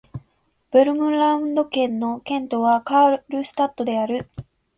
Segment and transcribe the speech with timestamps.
[0.71, 4.27] ヴェルムランド県の県都はカールスタッドである